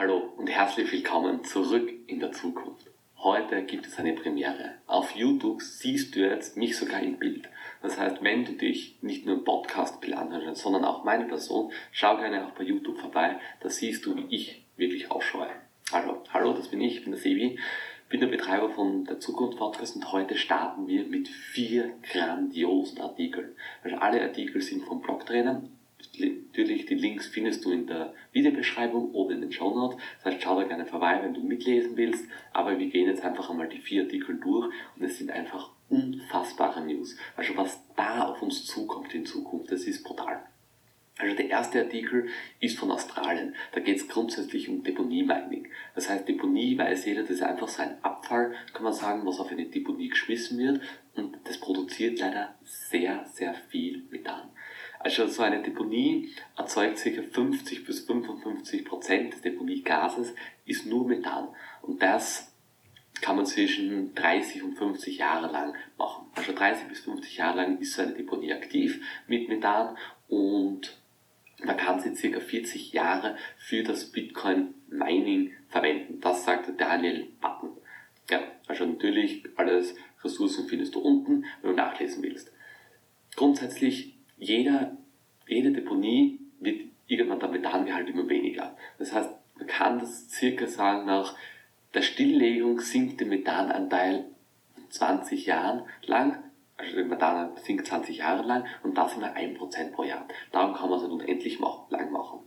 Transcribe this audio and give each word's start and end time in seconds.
Hallo 0.00 0.32
und 0.38 0.46
herzlich 0.46 0.90
willkommen 0.92 1.44
zurück 1.44 1.92
in 2.06 2.20
der 2.20 2.32
Zukunft. 2.32 2.86
Heute 3.18 3.62
gibt 3.64 3.86
es 3.86 3.98
eine 3.98 4.14
Premiere. 4.14 4.76
Auf 4.86 5.14
YouTube 5.14 5.60
siehst 5.60 6.16
du 6.16 6.20
jetzt 6.20 6.56
mich 6.56 6.78
sogar 6.78 7.02
im 7.02 7.18
Bild. 7.18 7.50
Das 7.82 8.00
heißt, 8.00 8.22
wenn 8.22 8.46
du 8.46 8.52
dich 8.52 8.96
nicht 9.02 9.26
nur 9.26 9.34
im 9.34 9.44
Podcast-Bild 9.44 10.14
anhörst, 10.14 10.62
sondern 10.62 10.86
auch 10.86 11.04
meine 11.04 11.26
Person, 11.26 11.70
schau 11.92 12.16
gerne 12.16 12.46
auch 12.46 12.52
bei 12.52 12.64
YouTube 12.64 12.98
vorbei. 12.98 13.38
Da 13.60 13.68
siehst 13.68 14.06
du, 14.06 14.16
wie 14.16 14.34
ich 14.34 14.64
wirklich 14.78 15.10
ausschaue. 15.10 15.48
Also, 15.92 16.22
hallo, 16.32 16.54
das 16.54 16.68
bin 16.68 16.80
ich, 16.80 17.02
bin 17.02 17.12
der 17.12 17.20
Sevi, 17.20 17.58
bin 18.08 18.20
der 18.20 18.28
Betreiber 18.28 18.70
von 18.70 19.04
der 19.04 19.20
Zukunft 19.20 19.58
Podcast 19.58 19.96
und 19.96 20.10
heute 20.12 20.34
starten 20.34 20.88
wir 20.88 21.04
mit 21.04 21.28
vier 21.28 21.92
grandiosen 22.10 23.02
Artikeln. 23.02 23.54
Also 23.84 23.96
alle 23.96 24.22
Artikel 24.22 24.62
sind 24.62 24.82
vom 24.82 25.02
Blog 25.02 25.26
drinnen, 25.26 25.78
Natürlich, 26.18 26.86
die 26.86 26.94
Links 26.94 27.26
findest 27.26 27.64
du 27.64 27.70
in 27.70 27.86
der 27.86 28.14
Videobeschreibung 28.32 29.12
oder 29.12 29.34
in 29.34 29.40
den 29.40 29.52
Show 29.52 29.74
Notes. 29.74 29.98
Das 30.16 30.32
heißt, 30.32 30.42
schau 30.42 30.60
da 30.60 30.66
gerne 30.66 30.86
vorbei, 30.86 31.20
wenn 31.22 31.34
du 31.34 31.42
mitlesen 31.42 31.96
willst. 31.96 32.26
Aber 32.52 32.78
wir 32.78 32.88
gehen 32.88 33.06
jetzt 33.06 33.24
einfach 33.24 33.50
einmal 33.50 33.68
die 33.68 33.78
vier 33.78 34.02
Artikel 34.02 34.38
durch 34.38 34.72
und 34.96 35.04
es 35.04 35.18
sind 35.18 35.30
einfach 35.30 35.70
unfassbare 35.88 36.84
News. 36.84 37.16
Also 37.36 37.56
was 37.56 37.82
da 37.96 38.28
auf 38.28 38.42
uns 38.42 38.64
zukommt 38.64 39.14
in 39.14 39.26
Zukunft, 39.26 39.70
das 39.72 39.84
ist 39.84 40.04
brutal. 40.04 40.42
Also 41.20 41.36
der 41.36 41.50
erste 41.50 41.80
Artikel 41.80 42.28
ist 42.60 42.78
von 42.78 42.90
Australien. 42.90 43.54
Da 43.72 43.80
geht 43.80 43.96
es 43.96 44.08
grundsätzlich 44.08 44.68
um 44.70 44.82
Deponie-Mining. 44.82 45.68
Das 45.94 46.08
heißt, 46.08 46.26
Deponie 46.26 46.78
weiß 46.78 47.04
jeder, 47.04 47.22
das 47.22 47.32
ist 47.32 47.42
einfach 47.42 47.68
so 47.68 47.82
ein 47.82 48.02
Abfall, 48.02 48.54
kann 48.72 48.84
man 48.84 48.94
sagen, 48.94 49.26
was 49.26 49.38
auf 49.38 49.50
eine 49.50 49.66
Deponie 49.66 50.08
geschmissen 50.08 50.58
wird. 50.58 50.80
Und 51.14 51.36
das 51.44 51.58
produziert 51.58 52.18
leider 52.18 52.54
sehr, 52.64 53.26
sehr 53.26 53.52
viel 53.52 54.04
Methan. 54.10 54.48
Also 55.02 55.26
so 55.26 55.42
eine 55.42 55.62
Deponie 55.62 56.28
erzeugt 56.56 57.02
ca. 57.02 57.22
50 57.22 57.86
bis 57.86 58.00
55 58.00 58.84
Prozent 58.84 59.32
des 59.32 59.40
Deponiegases, 59.40 60.34
ist 60.66 60.84
nur 60.84 61.08
Methan. 61.08 61.48
Und 61.80 62.02
das 62.02 62.52
kann 63.22 63.36
man 63.36 63.46
zwischen 63.46 64.14
30 64.14 64.62
und 64.62 64.76
50 64.76 65.16
Jahre 65.16 65.50
lang 65.50 65.74
machen. 65.96 66.26
Also 66.34 66.52
30 66.52 66.88
bis 66.88 67.00
50 67.00 67.38
Jahre 67.38 67.56
lang 67.56 67.78
ist 67.78 67.94
so 67.94 68.02
eine 68.02 68.12
Deponie 68.12 68.52
aktiv 68.52 69.02
mit 69.26 69.48
Methan 69.48 69.96
und 70.28 70.98
man 71.64 71.76
kann 71.76 72.00
sie 72.00 72.14
circa 72.14 72.40
40 72.40 72.92
Jahre 72.92 73.36
für 73.56 73.82
das 73.82 74.12
Bitcoin 74.12 74.74
Mining 74.88 75.52
verwenden. 75.68 76.20
Das 76.20 76.44
sagt 76.44 76.78
Daniel 76.78 77.26
Button. 77.40 77.70
Ja, 78.30 78.42
also 78.66 78.84
natürlich 78.84 79.44
alles 79.56 79.94
Ressourcen 80.22 80.68
findest 80.68 80.94
du 80.94 81.00
unten, 81.00 81.46
wenn 81.62 81.70
du 81.70 81.76
nachlesen 81.76 82.22
willst. 82.22 82.52
Grundsätzlich 83.34 84.14
jeder, 84.38 84.96
jede 85.50 85.72
Deponie 85.72 86.38
wird 86.60 86.82
irgendwann 87.06 87.40
der 87.40 87.48
Methangehalt 87.48 88.08
immer 88.08 88.28
weniger. 88.28 88.76
Das 88.98 89.12
heißt, 89.12 89.30
man 89.56 89.66
kann 89.66 89.98
das 89.98 90.30
circa 90.30 90.66
sagen, 90.66 91.06
nach 91.06 91.34
der 91.92 92.02
Stilllegung 92.02 92.80
sinkt 92.80 93.20
der 93.20 93.26
Methananteil 93.26 94.24
20 94.90 95.46
Jahren 95.46 95.82
lang, 96.02 96.42
also 96.76 96.96
der 96.96 97.04
Methan 97.04 97.56
sinkt 97.56 97.86
20 97.86 98.18
Jahre 98.18 98.46
lang 98.46 98.64
und 98.82 98.96
das 98.96 99.16
immer 99.16 99.34
1% 99.34 99.92
pro 99.92 100.04
Jahr. 100.04 100.26
Darum 100.52 100.74
kann 100.74 100.88
man 100.88 100.98
es 100.98 101.04
unendlich 101.04 101.58
lang 101.58 102.12
machen. 102.12 102.40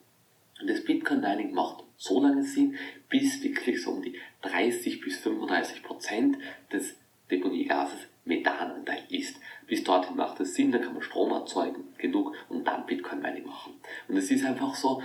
Und 0.62 0.70
das 0.70 0.84
Bitcoin 0.84 1.20
Mining 1.20 1.54
macht 1.54 1.84
so 1.98 2.22
lange 2.22 2.44
Sinn, 2.44 2.76
bis 3.10 3.44
wirklich 3.44 3.82
so 3.82 3.92
um 3.92 4.02
die 4.02 4.18
30 4.44 5.02
bis 5.02 5.26
35% 5.26 6.36
des 6.72 6.96
Deponiegases 7.30 8.08
Methananteil 8.26 9.04
ist. 9.10 9.40
Bis 9.68 9.84
dorthin 9.84 10.16
macht 10.16 10.40
es 10.40 10.56
Sinn, 10.56 10.72
da 10.72 10.78
kann 10.78 10.94
man 10.94 11.02
Strom 11.02 11.32
erzeugen, 11.32 11.94
genug 11.98 12.36
und 12.50 12.66
dann 12.66 12.86
Bitcoin 12.86 13.22
Mining 13.22 13.46
machen. 13.46 13.74
Und 14.08 14.18
es 14.18 14.32
ist 14.32 14.46
einfach 14.46 14.76
so 14.76 15.02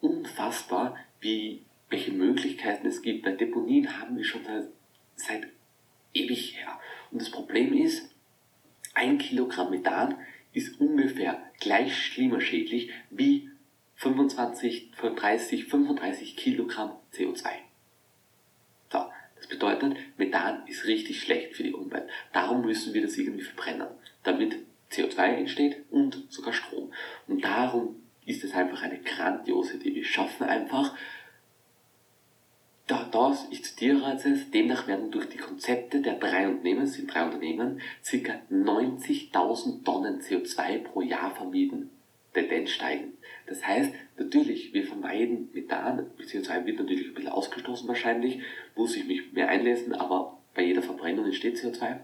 unfassbar, 0.00 0.96
wie, 1.20 1.62
welche 1.88 2.12
Möglichkeiten 2.12 2.86
es 2.86 3.02
gibt. 3.02 3.24
Bei 3.24 3.32
Deponien 3.32 4.00
haben 4.00 4.16
wir 4.16 4.24
schon 4.24 4.44
seit, 4.44 4.68
seit 5.16 5.48
ewig 6.14 6.56
her. 6.56 6.78
Und 7.10 7.20
das 7.20 7.30
Problem 7.30 7.72
ist, 7.72 8.10
ein 8.94 9.18
Kilogramm 9.18 9.70
Methan 9.70 10.16
ist 10.52 10.80
ungefähr 10.80 11.42
gleich 11.60 12.12
klimaschädlich 12.14 12.90
wie 13.10 13.50
25, 13.96 14.92
30, 14.92 15.66
35 15.66 16.36
Kilogramm 16.36 16.92
CO2. 17.12 17.65
Bedeutet, 19.58 19.96
Methan 20.18 20.66
ist 20.66 20.86
richtig 20.86 21.22
schlecht 21.22 21.56
für 21.56 21.62
die 21.62 21.72
Umwelt. 21.72 22.08
Darum 22.32 22.60
müssen 22.60 22.92
wir 22.92 23.02
das 23.02 23.16
irgendwie 23.16 23.44
verbrennen, 23.44 23.88
damit 24.22 24.56
CO2 24.92 25.36
entsteht 25.36 25.82
und 25.90 26.24
sogar 26.30 26.52
Strom. 26.52 26.92
Und 27.26 27.42
darum 27.42 27.96
ist 28.26 28.44
es 28.44 28.52
einfach 28.54 28.82
eine 28.82 28.98
grandiose 28.98 29.76
Idee. 29.76 29.94
Wir 29.94 30.04
schaffen 30.04 30.44
einfach, 30.44 30.94
das, 33.16 33.46
ich 33.50 33.64
zitiere 33.64 34.12
jetzt, 34.12 34.52
demnach 34.52 34.86
werden 34.86 35.10
durch 35.10 35.28
die 35.28 35.38
Konzepte 35.38 36.00
der 36.02 36.14
drei 36.14 36.48
Unternehmen, 36.48 36.82
es 36.82 36.94
sind 36.94 37.12
drei 37.12 37.24
Unternehmen, 37.24 37.80
ca. 38.02 38.40
90.000 38.50 39.84
Tonnen 39.84 40.20
CO2 40.20 40.78
pro 40.80 41.00
Jahr 41.00 41.34
vermieden. 41.34 41.90
Tendenz 42.36 42.70
steigen. 42.70 43.14
Das 43.46 43.66
heißt, 43.66 43.92
natürlich, 44.18 44.74
wir 44.74 44.86
vermeiden 44.86 45.48
Methan, 45.52 46.10
beziehungsweise 46.16 46.66
wird 46.66 46.78
natürlich 46.78 47.08
ein 47.08 47.14
bisschen 47.14 47.30
ausgestoßen 47.30 47.88
wahrscheinlich, 47.88 48.40
muss 48.74 48.94
ich 48.94 49.06
mich 49.06 49.32
mehr 49.32 49.48
einlesen, 49.48 49.94
aber 49.94 50.38
bei 50.54 50.62
jeder 50.62 50.82
Verbrennung 50.82 51.24
entsteht 51.24 51.56
CO2. 51.56 52.00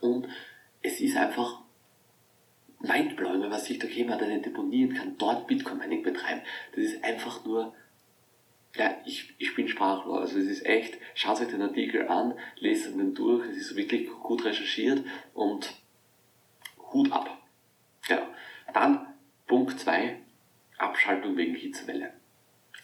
Und 0.00 0.28
es 0.82 1.00
ist 1.00 1.16
einfach 1.16 1.62
mindblowing, 2.80 3.42
wenn 3.42 3.50
man 3.50 3.60
sich 3.60 3.78
da 3.78 3.88
jemand 3.88 4.22
eine 4.22 4.40
deponieren 4.40 4.94
kann, 4.94 5.18
dort 5.18 5.46
Bitcoin 5.46 5.78
Mining 5.78 6.02
betreiben. 6.02 6.42
Das 6.74 6.84
ist 6.84 7.02
einfach 7.02 7.44
nur, 7.44 7.74
ja, 8.76 8.96
ich, 9.04 9.34
ich 9.38 9.54
bin 9.54 9.68
sprachlos. 9.68 10.18
Also 10.18 10.38
es 10.38 10.46
ist 10.46 10.64
echt, 10.64 10.96
schaut 11.14 11.40
euch 11.40 11.48
den 11.48 11.62
Artikel 11.62 12.06
an, 12.06 12.34
lest 12.56 12.88
ihn 12.88 13.14
durch, 13.14 13.48
es 13.50 13.56
ist 13.56 13.76
wirklich 13.76 14.08
gut 14.08 14.44
recherchiert 14.44 15.04
und 15.34 15.74
Hut 16.92 17.10
ab. 17.12 17.36
Ja. 18.08 18.28
Dann 18.72 19.09
Punkt 19.50 19.80
2, 19.80 20.16
Abschaltung 20.78 21.36
wegen 21.36 21.56
Hitzewelle. 21.56 22.12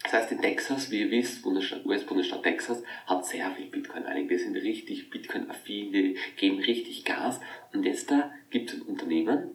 Das 0.03 0.11
heißt, 0.11 0.33
in 0.33 0.41
Texas, 0.41 0.91
wie 0.91 0.99
ihr 0.99 1.11
wisst, 1.11 1.45
US-Bundesstaat 1.45 2.43
Texas 2.43 2.83
hat 3.05 3.25
sehr 3.25 3.49
viel 3.51 3.67
Bitcoin 3.67 4.03
Mining. 4.03 4.27
Die 4.27 4.37
sind 4.37 4.57
richtig 4.57 5.09
Bitcoin-affin, 5.09 5.93
die 5.93 6.17
geben 6.35 6.59
richtig 6.59 7.05
Gas. 7.05 7.39
Und 7.71 7.85
jetzt 7.85 8.11
da 8.11 8.33
gibt 8.49 8.69
es 8.69 8.75
ein 8.75 8.81
Unternehmen, 8.81 9.51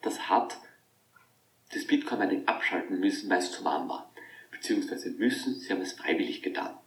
das 0.00 0.30
hat 0.30 0.56
das 1.74 1.86
Bitcoin 1.86 2.20
Mining 2.20 2.48
abschalten 2.48 2.98
müssen, 2.98 3.28
weil 3.28 3.40
es 3.40 3.52
zu 3.52 3.62
warm 3.62 3.86
war. 3.90 4.10
Beziehungsweise 4.50 5.10
müssen, 5.10 5.56
sie 5.56 5.70
haben 5.70 5.82
es 5.82 5.92
freiwillig 5.92 6.40
getan. 6.40 6.78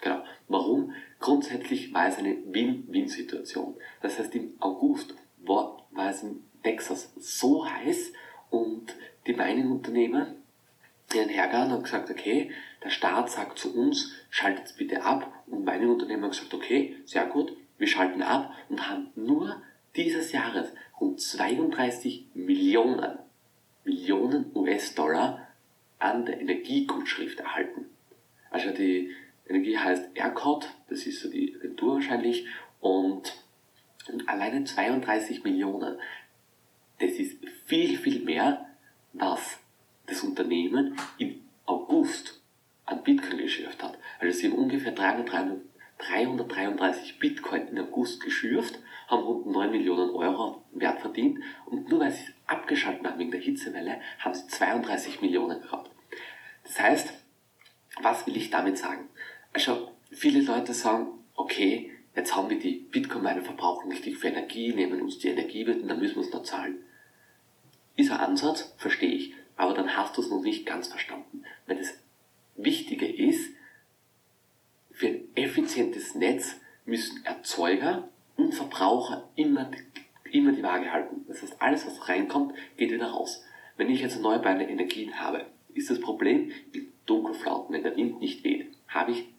Genau. 0.00 0.24
Warum? 0.48 0.94
Grundsätzlich 1.20 1.92
war 1.92 2.08
es 2.08 2.16
eine 2.16 2.38
Win-Win-Situation. 2.46 3.76
Das 4.00 4.18
heißt, 4.18 4.34
im 4.34 4.54
August 4.60 5.14
war 5.40 5.86
es 6.08 6.22
in 6.22 6.42
Texas 6.62 7.12
so 7.18 7.68
heiß, 7.68 8.14
und 8.54 8.94
die 9.26 9.32
Mining-Unternehmen, 9.32 10.26
die 11.12 11.18
hergegangen 11.18 11.76
und 11.76 11.82
gesagt, 11.82 12.10
okay, 12.10 12.52
der 12.84 12.90
Staat 12.90 13.30
sagt 13.30 13.58
zu 13.58 13.74
uns, 13.74 14.12
schaltet 14.30 14.76
bitte 14.76 15.02
ab. 15.02 15.32
Und 15.46 15.64
Mining-Unternehmen 15.64 16.24
haben 16.24 16.30
gesagt, 16.30 16.54
okay, 16.54 16.96
sehr 17.04 17.26
gut, 17.26 17.56
wir 17.78 17.88
schalten 17.88 18.22
ab 18.22 18.52
und 18.68 18.88
haben 18.88 19.10
nur 19.16 19.60
dieses 19.96 20.32
Jahres 20.32 20.68
rund 21.00 21.20
32 21.20 22.26
Millionen, 22.34 23.18
Millionen 23.84 24.50
US-Dollar 24.54 25.48
an 25.98 26.26
der 26.26 26.40
Energiegutschrift 26.40 27.40
erhalten. 27.40 27.86
Also 28.50 28.70
die 28.70 29.10
Energie 29.48 29.76
heißt 29.76 30.16
ERCOT, 30.16 30.68
das 30.88 31.06
ist 31.06 31.20
so 31.20 31.28
die 31.28 31.56
Agentur 31.56 31.94
wahrscheinlich, 31.94 32.46
und 32.80 33.36
alleine 34.26 34.64
32 34.64 35.42
Millionen 35.44 35.98
das 36.98 37.12
ist 37.12 37.36
viel, 37.66 37.98
viel 37.98 38.20
mehr, 38.20 38.66
was 39.12 39.58
das 40.06 40.22
Unternehmen 40.22 40.96
im 41.18 41.42
August 41.66 42.40
an 42.86 43.02
Bitcoin 43.02 43.38
geschürft 43.38 43.82
hat. 43.82 43.98
Also 44.18 44.38
sie 44.38 44.50
haben 44.50 44.58
ungefähr 44.58 44.92
333 44.92 47.18
Bitcoin 47.18 47.68
in 47.68 47.78
August 47.78 48.22
geschürft, 48.22 48.78
haben 49.08 49.22
rund 49.22 49.46
9 49.46 49.70
Millionen 49.70 50.10
Euro 50.10 50.62
Wert 50.72 51.00
verdient 51.00 51.38
und 51.66 51.88
nur 51.88 52.00
weil 52.00 52.12
sie 52.12 52.24
es 52.24 52.34
abgeschaltet 52.46 53.06
haben 53.06 53.18
wegen 53.18 53.30
der 53.30 53.40
Hitzewelle, 53.40 54.02
haben 54.18 54.34
sie 54.34 54.46
32 54.48 55.22
Millionen 55.22 55.62
gehabt. 55.62 55.90
Das 56.64 56.78
heißt, 56.80 57.14
was 58.02 58.26
will 58.26 58.36
ich 58.36 58.50
damit 58.50 58.76
sagen? 58.78 59.08
Also 59.52 59.92
viele 60.10 60.40
Leute 60.40 60.74
sagen, 60.74 61.06
okay, 61.34 61.92
jetzt 62.14 62.34
haben 62.34 62.50
wir 62.50 62.58
die 62.58 62.86
Bitcoin-Miner 62.90 63.42
verbrauchen 63.42 63.90
richtig 63.90 64.18
viel 64.18 64.30
Energie, 64.30 64.72
nehmen 64.72 65.02
uns 65.02 65.18
die 65.18 65.28
Energie 65.28 65.66
und 65.66 65.88
dann 65.88 65.98
müssen 65.98 66.16
wir 66.16 66.22
es 66.22 66.32
noch 66.32 66.42
zahlen. 66.42 66.78
Dieser 67.98 68.20
Ansatz 68.20 68.74
verstehe 68.76 69.12
ich, 69.12 69.34
aber 69.56 69.74
dann 69.74 69.96
hast 69.96 70.16
du 70.16 70.20
es 70.20 70.30
noch 70.30 70.42
nicht 70.42 70.66
ganz 70.66 70.88
verstanden. 70.88 71.44
Weil 71.66 71.78
das 71.78 71.94
Wichtige 72.56 73.06
ist, 73.06 73.50
für 74.90 75.08
ein 75.08 75.28
effizientes 75.34 76.14
Netz 76.14 76.56
müssen 76.84 77.24
Erzeuger 77.24 78.08
und 78.36 78.54
Verbraucher 78.54 79.28
immer, 79.36 79.70
immer 80.30 80.52
die 80.52 80.62
Waage 80.62 80.92
halten. 80.92 81.24
Das 81.26 81.42
heißt, 81.42 81.60
alles, 81.60 81.86
was 81.86 82.08
reinkommt, 82.08 82.54
geht 82.76 82.92
wieder 82.92 83.08
raus. 83.08 83.44
Wenn 83.76 83.90
ich 83.90 84.00
jetzt 84.00 84.16
erneuerbare 84.16 84.62
Energien 84.64 85.18
habe, 85.18 85.46
ist 85.72 85.90
das 85.90 86.00
Problem 86.00 86.52
in 86.72 86.92
Dunkelflauten, 87.06 87.74
wenn 87.74 87.82
der 87.82 87.96
Wind 87.96 88.20
nicht 88.20 88.44
weht, 88.44 88.72
habe 88.88 89.12
ich 89.12 89.33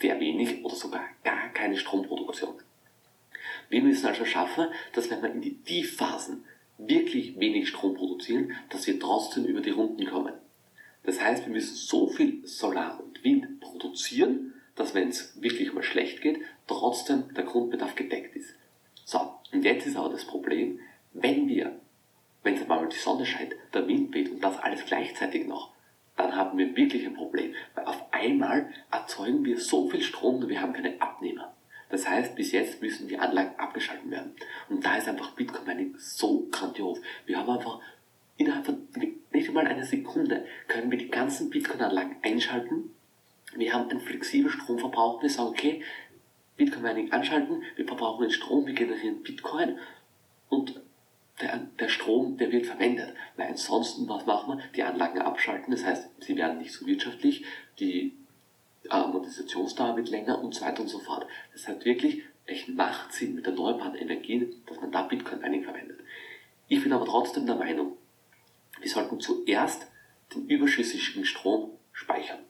sehr 0.00 0.18
wenig 0.20 0.64
oder 0.64 0.74
sogar 0.74 1.02
gar 1.24 1.48
keine 1.50 1.76
Stromproduktion. 1.76 2.54
Wir 3.68 3.82
müssen 3.82 4.06
also 4.06 4.24
schaffen, 4.24 4.66
dass 4.92 5.10
wenn 5.10 5.22
wir 5.22 5.32
in 5.32 5.40
die 5.40 5.56
Tiefphasen 5.56 6.44
wirklich 6.78 7.38
wenig 7.38 7.68
Strom 7.68 7.94
produzieren, 7.94 8.52
dass 8.70 8.86
wir 8.86 8.98
trotzdem 8.98 9.44
über 9.44 9.60
die 9.60 9.70
Runden 9.70 10.06
kommen. 10.06 10.34
Das 11.04 11.20
heißt, 11.20 11.46
wir 11.46 11.52
müssen 11.52 11.74
so 11.74 12.08
viel 12.08 12.46
Solar 12.46 13.02
und 13.02 13.24
Wind 13.24 13.60
produzieren, 13.60 14.54
dass 14.74 14.94
wenn 14.94 15.08
es 15.08 15.40
wirklich 15.40 15.72
mal 15.72 15.82
schlecht 15.82 16.22
geht, 16.22 16.40
trotzdem 16.66 17.32
der 17.34 17.44
Grundbedarf 17.44 17.94
gedeckt 17.94 18.36
ist. 18.36 18.54
So, 19.04 19.20
und 19.52 19.64
jetzt 19.64 19.86
ist 19.86 19.96
aber 19.96 20.10
das 20.10 20.24
Problem, 20.24 20.80
wenn 21.12 21.48
wir, 21.48 21.78
wenn 22.42 22.54
es 22.54 22.66
mal 22.66 22.88
die 22.88 22.96
Sonne 22.96 23.26
scheint, 23.26 23.54
der 23.74 23.86
Wind 23.86 24.14
weht 24.14 24.30
und 24.30 24.42
das 24.42 24.58
alles 24.58 24.86
gleichzeitig 24.86 25.46
noch, 25.46 25.72
dann 26.16 26.36
haben 26.36 26.58
wir 26.58 26.76
wirklich 26.76 27.06
ein 27.06 27.14
Problem, 27.14 27.54
weil 27.74 27.84
auf 27.84 28.12
einmal 28.12 28.70
erzeugen 28.90 29.44
wir 29.44 29.58
so 29.58 29.88
viel 29.88 30.02
Strom 30.02 30.36
und 30.36 30.48
wir 30.48 30.60
haben 30.60 30.72
keine 30.72 31.00
Abnehmer. 31.00 31.54
Das 31.88 32.08
heißt, 32.08 32.36
bis 32.36 32.52
jetzt 32.52 32.80
müssen 32.80 33.08
die 33.08 33.18
Anlagen 33.18 33.58
abgeschaltet 33.58 34.10
werden. 34.10 34.34
Und 34.70 34.84
da 34.84 34.96
ist 34.96 35.08
einfach 35.08 35.32
Bitcoin 35.32 35.66
Mining 35.66 35.94
so 35.98 36.48
grandios. 36.50 36.98
Wir 37.26 37.38
haben 37.38 37.50
einfach 37.50 37.80
innerhalb 38.38 38.64
von 38.64 38.88
nicht 39.52 39.58
einmal 39.58 39.72
einer 39.72 39.84
Sekunde 39.84 40.46
können 40.66 40.90
wir 40.90 40.98
die 40.98 41.10
ganzen 41.10 41.50
Bitcoin-Anlagen 41.50 42.16
einschalten. 42.22 42.90
Wir 43.54 43.74
haben 43.74 43.90
einen 43.90 44.00
flexiblen 44.00 44.50
Stromverbrauch. 44.50 45.22
Wir 45.22 45.28
sagen, 45.28 45.50
okay, 45.50 45.82
Bitcoin 46.56 46.82
Mining 46.82 47.12
anschalten, 47.12 47.62
wir 47.76 47.86
verbrauchen 47.86 48.22
den 48.22 48.30
Strom, 48.30 48.66
wir 48.66 48.74
generieren 48.74 49.22
Bitcoin 49.22 49.78
und 50.48 50.80
der, 51.40 51.58
der 51.78 51.88
Strom, 51.88 52.36
der 52.38 52.52
wird 52.52 52.66
verwendet. 52.66 53.14
Weil 53.36 53.48
ansonsten, 53.48 54.08
was 54.08 54.24
machen 54.26 54.56
wir? 54.56 54.64
Die 54.74 54.82
Anlagen 54.82 55.20
abschalten, 55.20 55.70
das 55.70 55.84
heißt, 55.84 56.08
sie 56.20 56.36
werden 56.36 56.58
nicht 56.58 56.72
so 56.72 56.86
wirtschaftlich, 56.86 57.44
die 57.78 58.16
Amortisationsdauer 58.88 59.96
wird 59.96 60.08
länger 60.08 60.42
und 60.42 60.54
so 60.54 60.64
weiter 60.64 60.82
und 60.82 60.88
so 60.88 60.98
fort. 60.98 61.26
Das 61.52 61.68
heißt 61.68 61.84
wirklich, 61.84 62.22
es 62.46 62.68
macht 62.68 63.12
Sinn 63.12 63.34
mit 63.34 63.46
erneuerbaren 63.46 63.94
Energien, 63.96 64.62
dass 64.66 64.80
man 64.80 64.92
da 64.92 65.02
Bitcoin 65.02 65.40
Mining 65.40 65.64
verwendet. 65.64 66.00
Ich 66.68 66.82
bin 66.82 66.92
aber 66.92 67.04
trotzdem 67.04 67.46
der 67.46 67.56
Meinung, 67.56 67.96
wir 68.82 68.90
sollten 68.90 69.20
zuerst 69.20 69.86
den 70.34 70.46
überschüssigen 70.46 71.24
Strom 71.24 71.70
speichern. 71.92 72.40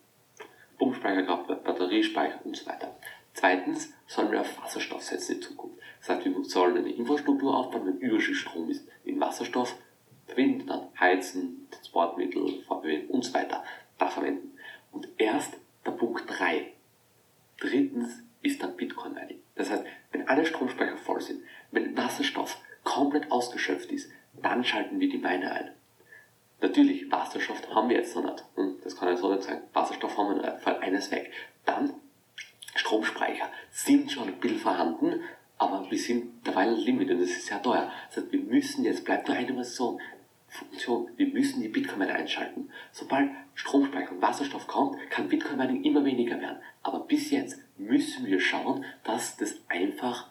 Pumpspeicherkraft, 0.78 1.46
Batteriespeicher 1.64 2.40
und 2.44 2.56
so 2.56 2.66
weiter. 2.66 2.96
Zweitens 3.34 3.92
sollen 4.06 4.32
wir 4.32 4.40
auf 4.40 4.62
Wasserstoff 4.62 5.02
setzen 5.02 5.36
in 5.36 5.42
Zukunft. 5.42 5.78
Das 6.00 6.08
heißt, 6.10 6.24
wir 6.24 6.44
sollen 6.44 6.76
eine 6.76 6.92
Infrastruktur 6.92 7.56
aufbauen, 7.56 7.86
wenn 7.86 7.98
Überschussstrom 7.98 8.68
ist, 8.68 8.86
in 9.04 9.20
Wasserstoff 9.20 9.76
verwenden, 10.26 10.66
dann 10.66 10.88
heizen, 10.98 11.68
Transportmittel, 11.70 12.62
Fortbewegung 12.66 13.10
und 13.10 13.24
so 13.24 13.34
weiter 13.34 13.64
da 13.98 14.08
verwenden. 14.08 14.56
Und 14.90 15.08
erst 15.18 15.54
der 15.86 15.92
Punkt 15.92 16.24
3. 16.28 16.72
Drittens 17.58 18.22
ist 18.42 18.62
dann 18.62 18.76
Bitcoin 18.76 19.14
Mining. 19.14 19.38
Das 19.54 19.70
heißt, 19.70 19.84
wenn 20.10 20.28
alle 20.28 20.44
Stromspeicher 20.44 20.96
voll 20.96 21.20
sind, 21.20 21.42
wenn 21.70 21.96
Wasserstoff 21.96 22.60
komplett 22.84 23.30
ausgeschöpft 23.30 23.92
ist, 23.92 24.10
dann 24.42 24.64
schalten 24.64 24.98
wir 24.98 25.08
die 25.08 25.18
Mine 25.18 25.52
ein. 25.52 25.70
Natürlich, 26.62 27.10
Wasserstoff 27.10 27.60
haben 27.74 27.88
wir 27.88 27.96
jetzt 27.96 28.14
noch 28.14 28.22
nicht. 28.22 28.44
Und 28.54 28.84
das 28.84 28.96
kann 28.96 29.12
ich 29.12 29.18
so 29.18 29.30
nicht 29.32 29.42
sagen. 29.42 29.62
Wasserstoff 29.72 30.16
haben 30.16 30.36
wir 30.36 30.42
nicht, 30.42 30.62
fällt 30.62 30.80
eines 30.80 31.10
weg. 31.10 31.32
Dann 31.64 31.94
Stromspeicher 32.76 33.50
sind 33.70 34.10
schon 34.12 34.28
ein 34.28 34.38
bisschen 34.38 34.58
vorhanden, 34.58 35.20
aber 35.58 35.90
wir 35.90 35.98
sind 35.98 36.46
derweil 36.46 36.68
ein 36.68 36.76
Limit 36.76 37.10
und 37.10 37.20
das 37.20 37.30
ist 37.30 37.46
sehr 37.46 37.60
teuer. 37.60 37.90
Das 38.08 38.18
heißt, 38.18 38.32
wir 38.32 38.40
müssen 38.40 38.84
jetzt, 38.84 39.04
bleibt 39.04 39.26
nur 39.26 39.36
eine 39.36 39.52
Version, 39.52 40.00
Funktion, 40.46 41.10
wir 41.16 41.26
müssen 41.28 41.62
die 41.62 41.68
Bitcoin-Miner 41.68 42.14
einschalten. 42.14 42.70
Sobald 42.92 43.30
Stromspeicher 43.54 44.12
und 44.12 44.22
Wasserstoff 44.22 44.66
kommt, 44.68 44.98
kann 45.10 45.28
Bitcoin-Mining 45.28 45.82
immer 45.82 46.04
weniger 46.04 46.40
werden. 46.40 46.58
Aber 46.82 47.00
bis 47.00 47.30
jetzt 47.32 47.58
müssen 47.76 48.26
wir 48.26 48.38
schauen, 48.38 48.84
dass 49.02 49.36
das 49.36 49.56
einfach 49.68 50.30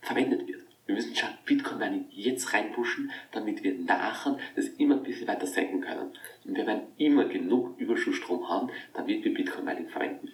verwendet 0.00 0.46
wird. 0.46 0.67
Wir 0.88 0.94
müssen 0.94 1.14
schauen, 1.14 1.34
Bitcoin-Mining 1.44 2.06
jetzt 2.12 2.54
reinpushen, 2.54 3.12
damit 3.32 3.62
wir 3.62 3.74
nachher 3.74 4.38
das 4.56 4.68
immer 4.78 4.94
ein 4.94 5.02
bisschen 5.02 5.28
weiter 5.28 5.46
senken 5.46 5.82
können. 5.82 6.12
Und 6.46 6.56
wir 6.56 6.66
werden 6.66 6.86
immer 6.96 7.26
genug 7.26 7.78
Überschussstrom 7.78 8.48
haben, 8.48 8.70
damit 8.94 9.22
wir 9.22 9.34
Bitcoin-Mining 9.34 9.90
verwenden. 9.90 10.32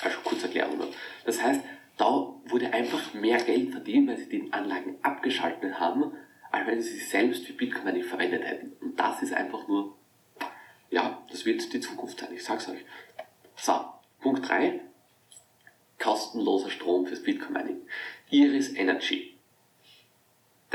Also 0.00 0.16
kurz 0.24 0.42
Erklärung 0.42 0.78
noch. 0.78 0.88
Das 1.26 1.42
heißt, 1.42 1.60
da 1.98 2.34
wurde 2.46 2.72
einfach 2.72 3.12
mehr 3.12 3.36
Geld 3.36 3.72
verdient, 3.72 4.08
weil 4.08 4.16
sie 4.16 4.30
die 4.30 4.50
Anlagen 4.50 4.96
abgeschaltet 5.02 5.78
haben, 5.78 6.10
als 6.50 6.66
wenn 6.66 6.80
sie 6.80 6.94
sich 6.94 7.10
selbst 7.10 7.44
für 7.44 7.52
Bitcoin 7.52 7.92
nicht 7.92 8.08
verwendet 8.08 8.44
hätten. 8.44 8.72
Und 8.80 8.98
das 8.98 9.20
ist 9.20 9.34
einfach 9.34 9.68
nur, 9.68 9.94
ja, 10.88 11.22
das 11.30 11.44
wird 11.44 11.70
die 11.74 11.80
Zukunft 11.80 12.18
sein, 12.18 12.32
ich 12.32 12.42
sag's 12.42 12.70
euch. 12.70 12.82
So, 13.56 13.74
Punkt 14.22 14.48
3. 14.48 14.80
Kostenloser 15.98 16.70
Strom 16.70 17.04
fürs 17.06 17.22
Bitcoin 17.22 17.52
Mining. 17.52 17.82
Iris 18.30 18.74
Energy. 18.74 19.35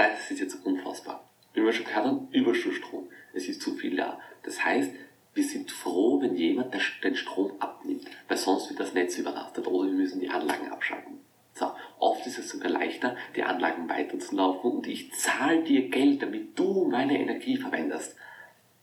Das 0.01 0.31
ist 0.31 0.39
jetzt 0.39 0.65
unfassbar. 0.65 1.29
Wie 1.53 1.63
wir 1.63 1.71
schon 1.71 1.85
gehört 1.85 2.05
haben, 2.07 2.27
Überschussstrom. 2.31 3.07
Es 3.33 3.47
ist 3.47 3.61
zu 3.61 3.75
viel 3.75 3.97
da. 3.97 4.19
Das 4.41 4.65
heißt, 4.65 4.91
wir 5.35 5.43
sind 5.43 5.71
froh, 5.71 6.19
wenn 6.19 6.35
jemand 6.35 6.73
den 7.03 7.15
Strom 7.15 7.51
abnimmt, 7.59 8.07
weil 8.27 8.37
sonst 8.37 8.69
wird 8.69 8.79
das 8.79 8.95
Netz 8.95 9.19
überlastet 9.19 9.67
oder 9.67 9.89
wir 9.89 9.93
müssen 9.93 10.19
die 10.19 10.29
Anlagen 10.31 10.71
abschalten. 10.71 11.19
So, 11.53 11.71
oft 11.99 12.25
ist 12.25 12.39
es 12.39 12.49
sogar 12.49 12.71
leichter, 12.71 13.15
die 13.35 13.43
Anlagen 13.43 13.87
weiterzulaufen 13.87 14.71
und 14.71 14.87
ich 14.87 15.13
zahle 15.13 15.61
dir 15.61 15.89
Geld, 15.89 16.23
damit 16.23 16.57
du 16.57 16.85
meine 16.85 17.19
Energie 17.19 17.57
verwendest. 17.57 18.15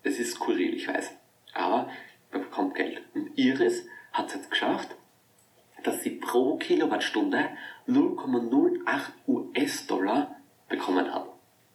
Das 0.04 0.20
ist 0.20 0.34
skurril, 0.34 0.72
ich 0.74 0.86
weiß. 0.86 1.16
Aber 1.54 1.90
man 2.30 2.42
bekommt 2.42 2.76
Geld. 2.76 3.02
Und 3.14 3.36
Iris 3.36 3.88
hat 4.12 4.28
es 4.28 4.34
jetzt 4.34 4.50
geschafft, 4.52 4.94
dass 5.82 6.00
sie 6.00 6.10
pro 6.10 6.58
Kilowattstunde 6.58 7.48
0,08 7.88 8.84
US-Dollar 9.26 10.36
bekommen 10.68 11.12
hat. 11.12 11.26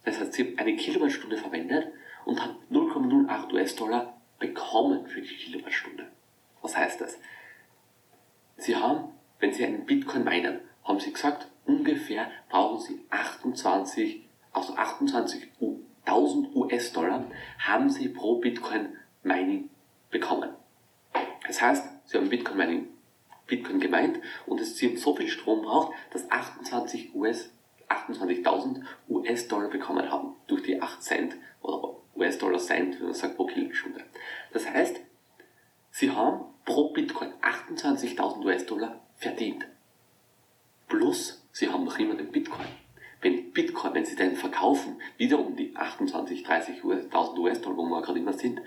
Das 0.05 0.19
heißt, 0.19 0.33
sie 0.33 0.51
hat 0.51 0.59
eine 0.59 0.75
Kilowattstunde 0.75 1.37
verwendet 1.37 1.87
und 2.25 2.41
hat 2.41 2.55
0,08 2.71 3.53
US-Dollar 3.53 4.17
bekommen 4.39 5.07
für 5.07 5.21
die 5.21 5.35
Kilowattstunde. 5.35 6.07
Was 6.61 6.77
heißt 6.77 7.01
das? 7.01 7.17
Sie 8.57 8.75
haben, 8.75 9.09
wenn 9.39 9.53
Sie 9.53 9.65
einen 9.65 9.85
Bitcoin 9.85 10.23
meinen, 10.23 10.59
haben 10.83 10.99
Sie 10.99 11.11
gesagt, 11.11 11.47
ungefähr 11.65 12.29
brauchen 12.49 12.79
Sie 12.79 13.05
28, 13.53 14.27
also 14.51 14.73
28.000 14.75 16.55
US-Dollar 16.55 17.25
haben 17.59 17.89
Sie 17.89 18.09
pro 18.09 18.39
Bitcoin 18.39 18.97
Mining 19.21 19.69
bekommen. 20.09 20.49
Das 21.47 21.61
heißt, 21.61 21.87
Sie 22.05 22.17
haben 22.17 22.29
Bitcoin 22.29 22.57
Mining, 22.57 22.87
Bitcoin 23.47 23.79
gemeint 23.79 24.19
und 24.45 24.59
es, 24.59 24.81
haben 24.81 24.97
so 24.97 25.15
viel 25.15 25.27
Strom 25.27 25.61
braucht, 25.61 25.93
dass 26.11 26.29
28 26.29 27.13
US 27.15 27.51
28.000 27.89 28.81
US-Dollar 29.09 29.69
bekommen 29.69 30.09
haben 30.11 30.35
durch 30.47 30.63
die 30.63 30.81
8 30.81 31.03
Cent 31.03 31.35
oder 31.61 31.95
US-Dollar 32.15 32.59
Cent, 32.59 32.99
wenn 32.99 33.07
man 33.07 33.13
sagt 33.13 33.35
pro 33.35 33.45
Kilowattstunde. 33.45 34.03
Das 34.51 34.67
heißt, 34.67 34.99
sie 35.91 36.09
haben 36.09 36.45
pro 36.65 36.91
Bitcoin 36.91 37.33
28.000 37.41 38.43
US-Dollar 38.45 38.99
verdient. 39.15 39.67
Plus, 40.87 41.45
sie 41.51 41.69
haben 41.69 41.83
noch 41.83 41.99
immer 41.99 42.15
den 42.15 42.31
Bitcoin. 42.31 42.67
Bitcoin, 43.53 43.93
wenn 43.93 44.05
sie 44.05 44.15
den 44.15 44.35
verkaufen, 44.35 45.01
wiederum 45.17 45.55
die 45.55 45.75
28, 45.75 46.45
30.000 46.45 46.83
US-Dollar, 47.37 47.77
wo 47.77 47.85
wir 47.85 48.01
gerade 48.01 48.19
immer 48.19 48.33
sind, 48.33 48.61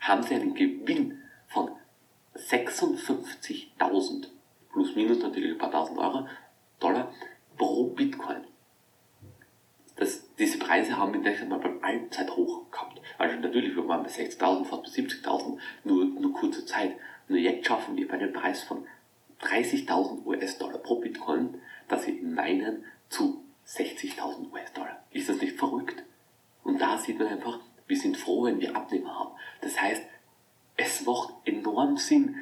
haben 0.00 0.22
sie 0.22 0.34
einen 0.34 0.54
Gewinn 0.54 1.22
von 1.48 1.70
56.000 2.34 4.28
plus 4.72 4.94
minus 4.94 5.18
natürlich 5.18 5.52
ein 5.52 5.58
paar 5.58 5.70
tausend 5.70 5.98
Euro, 5.98 6.26
Dollar 6.78 7.12
pro 7.56 7.88
Bitcoin. 7.88 8.44
Das, 9.96 10.22
diese 10.36 10.58
Preise 10.58 10.96
haben 10.96 11.12
wir 11.12 11.20
letztes 11.20 11.48
Mal 11.48 11.58
beim 11.58 11.82
Allzeithoch 11.82 12.70
gehabt. 12.70 13.00
Also 13.18 13.36
natürlich, 13.36 13.74
wir 13.74 13.88
waren 13.88 14.04
bei 14.04 14.10
60.000, 14.10 14.64
fast 14.64 14.82
bei 14.84 14.88
70.000, 14.90 15.58
nur, 15.82 16.04
nur 16.04 16.32
kurze 16.32 16.64
Zeit. 16.64 16.96
Nur 17.26 17.38
jetzt 17.38 17.66
schaffen 17.66 17.96
wir 17.96 18.06
bei 18.06 18.14
einem 18.14 18.32
Preis 18.32 18.62
von 18.62 18.86
30.000 19.42 20.24
US-Dollar 20.24 20.78
pro 20.78 21.00
Bitcoin, 21.00 21.60
dass 21.88 22.06
wir 22.06 22.14
meinen 22.22 22.84
zu 23.08 23.44
60.000 23.68 24.50
US-Dollar. 24.50 25.04
Ist 25.10 25.28
das 25.28 25.40
nicht 25.40 25.58
verrückt? 25.58 26.02
Und 26.64 26.80
da 26.80 26.98
sieht 26.98 27.18
man 27.18 27.28
einfach, 27.28 27.60
wir 27.86 27.96
sind 27.96 28.16
froh, 28.16 28.44
wenn 28.44 28.60
wir 28.60 28.74
Abnehmer 28.74 29.18
haben. 29.18 29.34
Das 29.60 29.80
heißt, 29.80 30.02
es 30.76 31.04
macht 31.04 31.34
enorm 31.44 31.96
Sinn. 31.96 32.36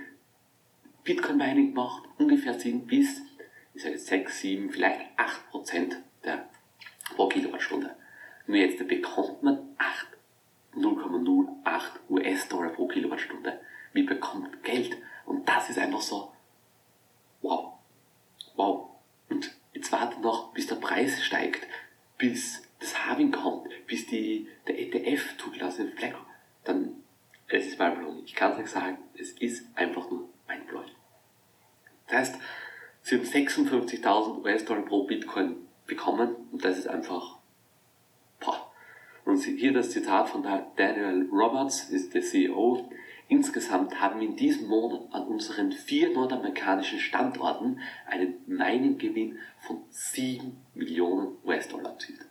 Bitcoin 1.05 1.37
Mining 1.37 1.75
macht 1.75 2.05
ungefähr 2.19 2.59
Sinn 2.59 2.87
bis, 2.87 3.23
ich 3.75 3.83
sage 3.83 3.99
6, 3.99 4.41
7, 4.41 4.71
vielleicht 4.71 5.01
8 5.17 5.51
Prozent 5.51 5.97
der 6.25 6.49
pro 7.15 7.29
Kilowattstunde. 7.29 7.97
Nur 8.47 8.57
jetzt 8.57 8.87
bekommt 8.87 9.43
man 9.43 9.77
0,08 10.77 11.83
US-Dollar 12.11 12.71
pro 12.71 12.87
Kilowattstunde. 12.87 13.61
Wie 13.93 14.03
bekommt 14.03 14.63
Geld? 14.63 14.97
Und 15.25 15.49
das 15.49 15.71
ist 15.71 15.79
einfach 15.79 16.03
so, 16.03 16.33
wow, 17.43 17.79
wow. 18.57 18.91
Und 19.31 19.56
Jetzt 19.77 19.93
wartet 19.93 20.23
noch, 20.23 20.55
bis 20.55 20.67
der 20.69 20.77
Preis 20.77 21.23
steigt, 21.23 21.67
bis 22.17 22.63
das 22.81 23.07
Halving 23.07 23.31
kommt, 23.31 23.69
bis 23.87 24.07
die, 24.07 24.49
der 24.67 24.81
ETF 24.81 25.37
zugelassen 25.37 25.93
wird. 26.01 26.15
Dann, 26.65 26.95
es 27.49 27.67
ist 27.67 27.77
Blog. 27.77 28.23
Ich 28.25 28.35
kann 28.35 28.53
es 28.53 28.59
euch 28.59 28.71
sagen, 28.71 28.97
es 29.19 29.33
ist 29.33 29.67
einfach 29.75 30.11
nur 30.11 30.31
mein 30.49 30.65
Blog. 30.65 30.87
Das 32.07 32.17
heißt, 32.17 32.35
sie 33.03 33.17
haben 33.17 33.27
56.000 33.27 34.45
US-Dollar 34.45 34.83
pro 34.87 35.05
Bitcoin 35.05 35.57
bekommen 35.87 36.35
und 36.53 36.65
das 36.65 36.79
ist 36.79 36.89
einfach, 36.89 37.37
boah. 38.41 38.73
Und 39.27 39.43
hier 39.45 39.75
das 39.75 39.91
Zitat 39.91 40.31
von 40.31 40.43
Daniel 40.77 41.29
Roberts, 41.31 41.91
ist 41.91 42.15
der 42.15 42.23
CEO 42.23 42.89
Insgesamt 43.29 44.01
haben 44.01 44.21
wir 44.21 44.29
in 44.29 44.37
diesem 44.37 44.69
Monat 44.69 45.13
an 45.13 45.27
unseren 45.27 45.73
vier 45.73 46.13
nordamerikanischen 46.13 47.01
Standorten 47.01 47.81
einen 48.07 48.35
Mining-Gewinn 48.47 49.39
von 49.59 49.83
7 49.91 50.57
Millionen 50.75 51.37
US-Dollar 51.45 51.93
erzielt. 51.93 52.25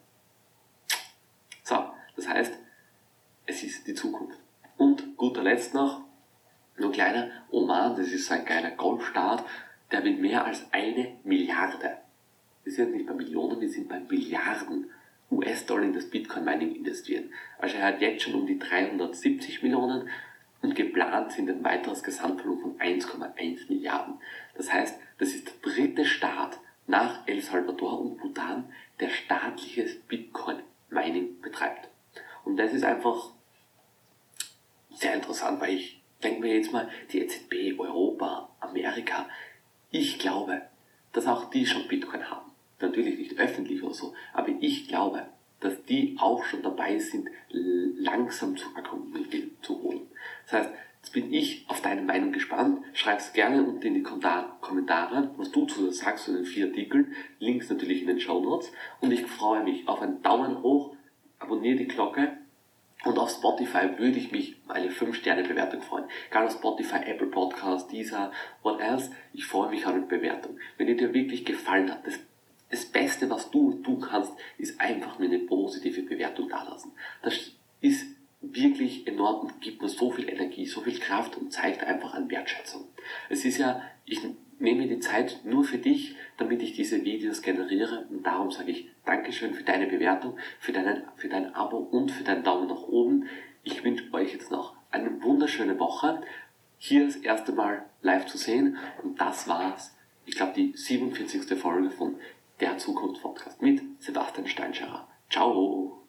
So, 1.63 1.83
das 2.15 2.27
heißt, 2.29 2.53
es 3.45 3.63
ist 3.63 3.87
die 3.87 3.93
Zukunft. 3.93 4.39
Und 4.77 5.17
guter 5.17 5.43
Letzt 5.43 5.73
noch, 5.73 6.01
nur 6.77 6.91
kleiner, 6.91 7.29
Oman, 7.51 7.95
das 7.95 8.07
ist 8.07 8.27
so 8.27 8.33
ein 8.33 8.45
geiler 8.45 8.71
Golfstaat, 8.71 9.43
der 9.91 10.03
will 10.03 10.15
mehr 10.17 10.45
als 10.45 10.65
eine 10.71 11.17
Milliarde. 11.23 11.97
Wir 12.63 12.71
sind 12.71 12.93
nicht 12.93 13.05
bei 13.05 13.13
Millionen, 13.13 13.59
wir 13.59 13.69
sind 13.69 13.89
bei 13.89 13.99
Milliarden 13.99 14.89
US-Dollar 15.31 15.83
in 15.83 15.93
das 15.93 16.09
Bitcoin-Mining 16.09 16.75
investieren. 16.75 17.31
Also 17.59 17.77
er 17.77 17.87
hat 17.87 18.01
jetzt 18.01 18.23
schon 18.23 18.35
um 18.35 18.47
die 18.47 18.59
370 18.59 19.63
Millionen 19.63 20.09
und 20.65 20.75
geplant 20.75 21.31
sind 21.31 21.47
ein 21.47 21.63
weiteres 21.63 22.01
Gesamtvolumen 22.01 22.59
von 22.59 22.79
1,1 22.79 23.69
Milliarden. 23.69 24.15
Das 24.55 24.73
heißt, 24.73 24.99
das 25.19 25.29
ist 25.29 25.47
der 25.47 25.71
dritte 25.71 26.05
Staat 26.05 26.59
nach 26.87 27.27
El 27.27 27.39
Salvador 27.39 28.01
und 28.01 28.17
Bhutan, 28.17 28.73
der 28.99 29.09
staatliches 29.09 29.99
Bitcoin-Mining 30.07 31.39
betreibt. 31.41 31.87
Und 32.45 32.57
das 32.57 32.73
ist 32.73 32.83
einfach 32.83 33.29
sehr 34.89 35.13
interessant, 35.13 35.61
weil 35.61 35.75
ich 35.75 36.01
denke 36.23 36.41
mir 36.41 36.55
jetzt 36.55 36.73
mal, 36.73 36.89
die 37.11 37.19
EZB, 37.19 37.79
Europa, 37.79 38.49
Amerika, 38.59 39.29
ich 39.91 40.17
glaube, 40.17 40.63
dass 41.13 41.27
auch 41.27 41.51
die 41.51 41.67
schon 41.67 41.87
Bitcoin 41.87 42.27
haben. 42.31 42.51
Natürlich 42.79 43.19
nicht 43.19 43.37
öffentlich 43.37 43.83
oder 43.83 43.93
so, 43.93 44.15
aber 44.33 44.49
ich 44.61 44.87
glaube, 44.87 45.27
dass 45.65 45.83
die 45.85 46.15
auch 46.19 46.43
schon 46.43 46.61
dabei 46.61 46.97
sind, 46.99 47.29
langsam 47.49 48.55
zu 48.55 48.67
Akkumittel 48.75 49.51
zu 49.61 49.81
holen. 49.81 50.01
Das 50.45 50.53
heißt, 50.53 50.69
jetzt 51.01 51.13
bin 51.13 51.33
ich 51.33 51.65
auf 51.67 51.81
deine 51.81 52.01
Meinung 52.01 52.31
gespannt. 52.31 52.79
Schreib 52.93 53.19
es 53.19 53.33
gerne 53.33 53.63
unten 53.63 53.85
in 53.85 53.95
die 53.95 54.03
Kommentare, 54.03 55.31
was 55.37 55.51
du 55.51 55.65
zu 55.65 55.91
sagst 55.91 56.25
zu 56.25 56.33
den 56.33 56.45
vier 56.45 56.67
Artikeln. 56.67 57.13
Links 57.39 57.69
natürlich 57.69 58.01
in 58.01 58.07
den 58.07 58.19
Show 58.19 58.41
Notes. 58.41 58.71
Und 59.01 59.11
ich 59.11 59.25
freue 59.25 59.63
mich 59.63 59.87
auf 59.87 60.01
einen 60.01 60.21
Daumen 60.21 60.61
hoch, 60.61 60.95
abonniere 61.39 61.77
die 61.77 61.87
Glocke 61.87 62.37
und 63.05 63.19
auf 63.19 63.29
Spotify 63.29 63.97
würde 63.97 64.17
ich 64.17 64.31
mich 64.31 64.55
eine 64.67 64.89
5-Sterne-Bewertung 64.89 65.81
freuen. 65.81 66.05
Egal 66.29 66.47
auf 66.47 66.53
Spotify, 66.53 66.97
Apple 67.05 67.27
Podcast, 67.27 67.91
dieser, 67.91 68.31
what 68.63 68.81
else. 68.81 69.11
Ich 69.31 69.45
freue 69.45 69.69
mich 69.69 69.85
auf 69.85 69.93
eine 69.93 70.01
Bewertung. 70.01 70.57
Wenn 70.77 70.87
dir 70.87 71.13
wirklich 71.13 71.45
gefallen 71.45 71.91
hat, 71.91 72.05
das, 72.07 72.19
das 72.75 72.85
Beste, 72.85 73.29
was 73.29 73.51
du 73.51 73.73
tun 73.83 74.01
kannst, 74.01 74.33
ist 74.57 74.79
einfach 74.81 75.17
mir 75.17 75.25
eine 75.25 75.39
positive 75.39 76.01
Bewertung 76.01 76.49
dalassen. 76.49 76.91
Das 77.21 77.51
ist 77.81 78.05
wirklich 78.41 79.07
enorm 79.07 79.47
und 79.47 79.61
gibt 79.61 79.81
mir 79.81 79.89
so 79.89 80.11
viel 80.11 80.29
Energie, 80.29 80.65
so 80.65 80.81
viel 80.81 80.99
Kraft 80.99 81.37
und 81.37 81.51
zeigt 81.51 81.83
einfach 81.83 82.13
an 82.13 82.29
Wertschätzung. 82.29 82.85
Es 83.29 83.45
ist 83.45 83.57
ja, 83.57 83.81
ich 84.05 84.19
nehme 84.59 84.87
die 84.87 84.99
Zeit 84.99 85.39
nur 85.43 85.63
für 85.63 85.77
dich, 85.77 86.15
damit 86.37 86.61
ich 86.61 86.73
diese 86.73 87.03
Videos 87.03 87.41
generiere. 87.41 88.05
Und 88.09 88.25
darum 88.25 88.51
sage 88.51 88.71
ich 88.71 88.89
Dankeschön 89.05 89.53
für 89.53 89.63
deine 89.63 89.87
Bewertung, 89.87 90.37
für, 90.59 90.73
deinen, 90.73 91.03
für 91.15 91.29
dein 91.29 91.55
Abo 91.55 91.77
und 91.77 92.11
für 92.11 92.23
deinen 92.23 92.43
Daumen 92.43 92.67
nach 92.67 92.83
oben. 92.83 93.27
Ich 93.63 93.83
wünsche 93.83 94.13
euch 94.13 94.33
jetzt 94.33 94.51
noch 94.51 94.75
eine 94.91 95.23
wunderschöne 95.23 95.79
Woche. 95.79 96.21
Hier 96.77 97.05
das 97.05 97.15
erste 97.15 97.51
Mal 97.51 97.85
live 98.01 98.25
zu 98.25 98.37
sehen. 98.37 98.77
Und 99.01 99.19
das 99.19 99.47
war's. 99.47 99.95
Ich 100.25 100.35
glaube, 100.35 100.53
die 100.53 100.73
47. 100.75 101.57
Folge 101.57 101.89
von 101.89 102.15
der 102.59 102.77
Zukunft 102.77 103.21
Podcast 103.21 103.61
mit 103.61 103.81
Sebastian 103.99 104.47
Steinscherer. 104.47 105.07
Ciao! 105.29 106.03